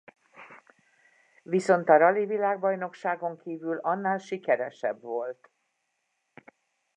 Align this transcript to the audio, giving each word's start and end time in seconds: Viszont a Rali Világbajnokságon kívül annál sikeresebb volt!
Viszont 1.43 1.89
a 1.89 1.97
Rali 1.97 2.25
Világbajnokságon 2.25 3.37
kívül 3.37 3.77
annál 3.77 4.17
sikeresebb 4.17 5.01
volt! 5.01 5.51